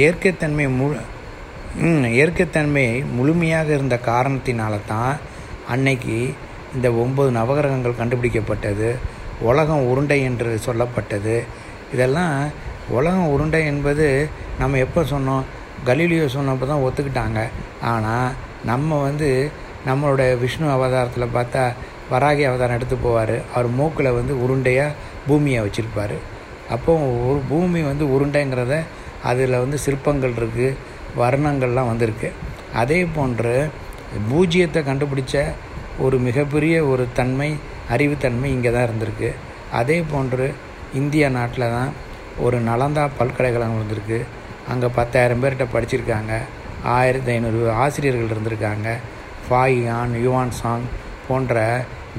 இயற்கைத்தன்மை 0.00 0.66
முழு 0.78 0.96
இயற்கைத்தன்மை 2.16 2.86
முழுமையாக 3.16 3.68
இருந்த 3.76 3.96
காரணத்தினால 4.10 4.74
தான் 4.92 5.14
அன்னைக்கு 5.74 6.16
இந்த 6.76 6.88
ஒம்பது 7.04 7.30
நவகிரகங்கள் 7.38 8.00
கண்டுபிடிக்கப்பட்டது. 8.00 8.88
உலகம் 9.50 9.86
உருண்டை 9.90 10.18
என்று 10.28 10.50
சொல்லப்பட்டது. 10.66 11.36
இதெல்லாம் 11.94 12.36
உலகம் 12.98 13.32
உருண்டை 13.34 13.60
என்பது 13.72 14.06
நம்ம 14.60 14.78
எப்போ 14.86 15.00
சொன்னோம்? 15.12 15.44
கலீலியோ 15.88 16.26
சொன்னப்போ 16.36 16.66
தான் 16.72 16.84
ஒத்துக்கிட்டாங்க. 16.86 17.40
ஆனால் 17.92 18.28
நம்ம 18.70 19.00
வந்து 19.08 19.28
நம்மளோட 19.88 20.22
விஷ்ணு 20.42 20.66
அவதாரத்தில் 20.76 21.34
பார்த்தா 21.36 21.64
வராகி 22.12 22.42
அவதாரம் 22.50 22.76
எடுத்து 22.78 22.96
போவார். 23.04 23.36
அவர் 23.54 23.68
மூக்கில் 23.78 24.16
வந்து 24.18 24.34
உருண்டையாக 24.44 24.96
பூமியை 25.28 25.60
வச்சுருப்பார். 25.66 26.16
அப்போ 26.74 26.92
ஒரு 27.30 27.40
பூமி 27.50 27.80
வந்து 27.90 28.04
உருண்டைங்கிறத 28.14 28.74
அதில் 29.30 29.62
வந்து 29.64 29.78
சிற்பங்கள் 29.84 30.36
இருக்குது 30.40 30.76
வர்ணங்கள்லாம் 31.22 31.90
வந்திருக்கு. 31.92 32.28
அதே 32.82 33.00
போன்று 33.16 33.54
பூஜ்ஜியத்தை 34.30 34.80
கண்டுபிடிச்ச 34.90 35.44
ஒரு 36.04 36.16
மிகப்பெரிய 36.26 36.76
ஒரு 36.92 37.04
தன்மை 37.18 37.50
அறிவுத்தன்மை 37.94 38.48
இங்கே 38.54 38.70
தான் 38.76 38.86
இருந்திருக்கு. 38.88 39.30
அதே 39.80 39.98
போன்று 40.12 40.46
இந்திய 41.00 41.24
நாட்டில் 41.36 41.72
தான் 41.76 41.92
ஒரு 42.44 42.56
நலந்தா 42.68 43.04
பல்கலைக்கழகம் 43.18 43.76
இருந்திருக்கு. 43.78 44.18
அங்கே 44.72 44.88
பத்தாயிரம் 44.98 45.42
பேர்கிட்ட 45.42 45.66
படிச்சிருக்காங்க. 45.74 46.32
ஆயிரத்தி 46.98 47.30
ஐநூறு 47.34 47.60
ஆசிரியர்கள் 47.82 48.32
இருந்திருக்காங்க. 48.34 48.88
ஃபாயியான் 49.46 50.14
யுவான் 50.24 50.54
சாங் 50.60 50.86
போன்ற 51.28 51.62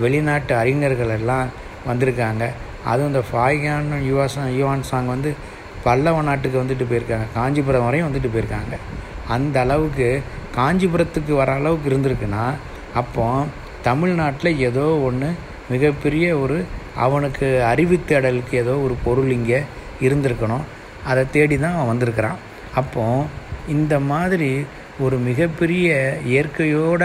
வெளிநாட்டு 0.03 0.53
அறிஞர்கள் 0.61 1.13
எல்லாம் 1.17 1.47
வந்திருக்காங்க. 1.89 2.43
அதுவும் 2.91 3.11
இந்த 3.11 3.23
ஃபாயியான் 3.29 3.89
யுவாசன் 4.09 4.55
யுவான் 4.59 4.87
சாங் 4.89 5.11
வந்து 5.15 5.29
பல்லவ 5.85 6.21
நாட்டுக்கு 6.27 6.57
வந்துட்டு 6.61 6.85
போயிருக்காங்க. 6.91 7.27
காஞ்சிபுரம் 7.37 7.85
வரையும் 7.87 8.07
வந்துட்டு 8.07 8.29
போயிருக்காங்க. 8.35 8.75
அந்த 9.35 9.55
அளவுக்கு 9.65 10.07
காஞ்சிபுரத்துக்கு 10.57 11.33
வர 11.41 11.51
அளவுக்கு 11.59 11.89
இருந்திருக்குன்னா 11.91 12.45
அப்போ 13.01 13.25
தமிழ்நாட்டில் 13.87 14.59
ஏதோ 14.67 14.85
ஒன்று 15.07 15.29
மிகப்பெரிய 15.73 16.25
ஒரு 16.43 16.57
அவனுக்கு 17.05 17.47
அறிவு 17.71 17.95
தேடலுக்கு 18.09 18.55
ஏதோ 18.63 18.73
ஒரு 18.85 18.95
பொருள் 19.05 19.31
இங்கே 19.37 19.59
இருந்திருக்கணும். 20.05 20.65
அதை 21.09 21.23
தேடி 21.35 21.55
தான் 21.57 21.75
அவன் 21.75 21.91
வந்திருக்கிறான். 21.91 22.39
அப்போ 22.79 23.03
இந்த 23.75 23.95
மாதிரி 24.11 24.49
ஒரு 25.03 25.15
மிகப்பெரிய 25.27 25.87
இயற்கையோட 26.33 27.03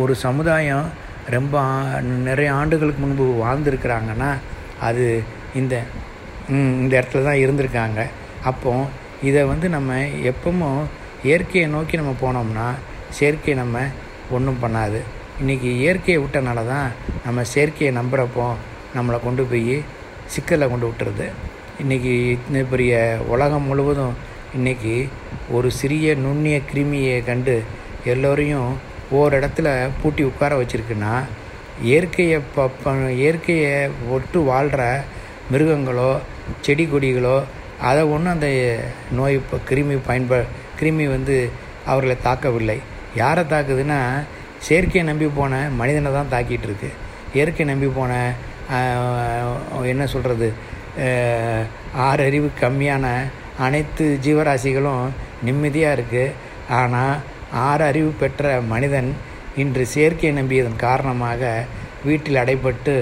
ஒரு 0.00 0.12
சமுதாயம் 0.26 0.86
ரொம்ப 1.34 1.62
நிறைய 2.28 2.50
ஆண்டுகளுக்கு 2.60 3.00
முன்பு 3.02 3.24
வாழ்ந்துருக்கிறாங்கன்னா 3.42 4.30
அது 4.86 5.06
இந்த 5.60 5.74
இந்த 6.82 6.92
இடத்துல 6.98 7.24
தான் 7.26 7.42
இருந்திருக்காங்க. 7.44 8.00
அப்போ 8.50 8.72
இதை 9.28 9.42
வந்து 9.50 9.66
நம்ம 9.76 9.98
எப்பவும் 10.30 10.80
இயற்கையை 11.28 11.66
நோக்கி 11.74 12.00
நம்ம 12.00 12.14
போனோம்னா 12.22 12.66
செயற்கை 13.18 13.54
நம்ம 13.62 13.78
ஒன்றும் 14.36 14.62
பண்ணாது. 14.64 15.00
இன்றைக்கி 15.42 15.68
இயற்கையை 15.82 16.18
விட்டனால 16.22 16.64
தான் 16.72 16.88
நம்ம 17.26 17.44
செயற்கையை 17.52 17.92
நம்புகிறப்போ 18.00 18.46
நம்மளை 18.96 19.18
கொண்டு 19.26 19.44
போய் 19.50 19.76
சிக்கலில் 20.34 20.72
கொண்டு 20.72 20.88
விட்டுறது 20.88 21.26
இன்றைக்கி 21.82 22.14
இந்த 22.48 22.62
பெரிய 22.72 22.94
உலகம் 23.34 23.68
முழுவதும் 23.70 24.16
இன்றைக்கி 24.56 25.08
ஒரு 25.52 25.70
சிறிய 25.70 26.14
நுண்ணிய 26.14 26.60
கிருமியை 26.72 27.24
கண்டு 27.24 27.62
எல்லோரையும் 28.04 28.78
ஓர் 29.10 29.34
இடத்துல 29.34 29.88
பூட்டி 30.02 30.22
உட்கார 30.22 30.56
வச்சுருக்குன்னா 30.60 31.24
இயற்கையை 31.82 32.40
ப 32.54 32.68
இயற்கையை 33.10 33.90
ஒட்டு 34.10 34.42
வாழ்கிற 34.42 35.04
மிருகங்களோ 35.52 36.18
செடி 36.60 36.84
கொடிகளோ 36.84 37.44
அதை 37.80 38.02
ஒன்றும் 38.02 38.32
அந்த 38.32 38.78
நோய் 39.12 39.40
கிருமி 39.70 39.98
பயன்ப 40.06 40.44
கிருமி 40.80 41.08
வந்து 41.08 41.50
அவர்களை 41.86 42.16
தாக்கவில்லை. 42.24 42.78
யாரை 43.14 43.44
தாக்குதுன்னா 43.44 44.00
செயற்கையை 44.68 45.02
நம்பி 45.02 45.26
போன 45.26 45.70
மனிதனை 45.70 46.12
தான் 46.12 46.32
தாக்கிட்டு 46.32 46.62
இருக்கு 46.62 46.90
இயற்கை 47.34 47.66
நம்பி 47.66 47.86
போன 47.86 48.32
என்ன 49.84 50.06
சொல்கிறது 50.06 50.52
ஆறு 51.94 52.24
அறிவு 52.24 52.50
கம்மியான 52.60 53.06
அனைத்து 53.58 54.04
ஜீவராசிகளும் 54.24 55.04
நிம்மதியாக 55.44 55.96
இருக்குது 55.96 56.34
ஆனால் 56.70 57.16
ஆறு 57.66 57.84
அறிவு 57.84 58.10
பெற்ற 58.20 58.60
மனிதன் 58.72 59.10
இன்று 59.56 59.84
செயற்கையை 59.94 60.32
நம்பியதன் 60.38 60.76
காரணமாக 60.76 61.42
வீட்டில் 62.04 62.36
அடைபட்டு 62.36 62.94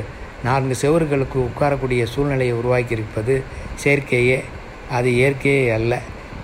நான்கு 0.45 0.75
செவர்களுக்கு 0.83 1.39
உட்காரக்கூடிய 1.49 2.03
சூழ்நிலையை 2.05 2.55
உருவாக்கியிருப்பது 2.57 3.35
செயற்கையே. 3.85 4.39
அது 4.91 5.09
இயற்கையே 5.11 5.63
அல்ல. 5.73 5.93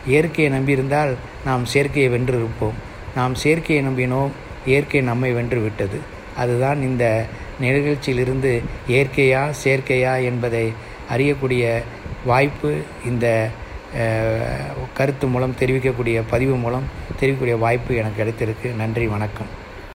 இயற்கையை 0.07 0.49
நம்பியிருந்தால் 0.53 1.13
நாம் 1.45 1.65
செயற்கையை 1.65 2.09
வென்றிருப்போம். 2.15 2.79
நாம் 3.15 3.35
செயற்கையை 3.35 3.83
நம்பினோம் 3.89 4.33
இயற்கை 4.67 5.01
நம்மை 5.01 5.31
வென்று 5.33 5.61
விட்டது 5.61 5.99
அதுதான் 6.37 6.81
இந்த 6.83 7.05
நிகழ்ச்சியிலிருந்து 7.61 8.53
இயற்கையா 8.89 9.43
செயற்கையா 9.63 10.13
என்பதை 10.23 10.65
அறியக்கூடிய 11.15 11.65
வாய்ப்பு 12.25 12.71
இந்த 13.05 13.27
கருத்து 14.95 15.27
மூலம் 15.27 15.59
தெரிவிக்கக்கூடிய 15.59 16.23
பதிவு 16.31 16.55
மூலம் 16.57 16.87
தெரிவிக்கக்கூடிய 17.21 17.59
வாய்ப்பு 17.59 18.01
எனக்கு 18.03 18.21
கிடைத்திருக்கு. 18.23 18.75
நன்றி 18.83 19.07
வணக்கம். 19.07 19.62